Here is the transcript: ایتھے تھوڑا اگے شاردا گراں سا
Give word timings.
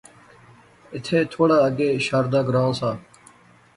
ایتھے 0.93 1.19
تھوڑا 1.31 1.57
اگے 1.67 1.89
شاردا 2.05 2.41
گراں 2.47 2.71
سا 2.79 2.91